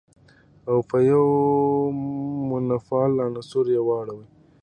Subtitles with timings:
[0.69, 1.31] او په يوه
[2.51, 4.25] منفعل عنصر يې واړوله.